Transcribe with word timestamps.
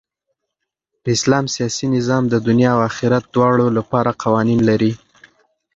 د 1.03 1.05
اسلام 1.17 1.45
سیاسي 1.55 1.85
نظام 1.95 2.23
د 2.29 2.33
دؤنيا 2.45 2.71
او 2.75 2.79
آخرت 2.89 3.23
دواړو 3.35 3.65
له 3.75 3.81
پاره 3.91 4.11
قوانين 4.23 4.59
لري. 4.69 4.93